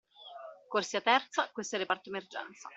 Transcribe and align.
Corsia 0.67 0.99
terza, 1.01 1.51
questo 1.51 1.75
è 1.75 1.79
il 1.79 1.85
reparto 1.85 2.09
emergenza. 2.09 2.69